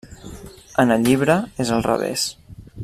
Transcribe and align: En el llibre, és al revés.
En 0.83 0.93
el 0.95 1.05
llibre, 1.09 1.37
és 1.65 1.73
al 1.77 1.87
revés. 1.91 2.29